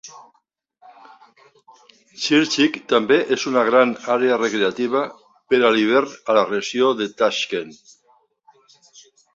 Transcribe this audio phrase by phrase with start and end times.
[2.23, 5.05] Chirchiq també és una gran àrea recreativa
[5.53, 7.79] per a l'hivern a la regió de Tashkent.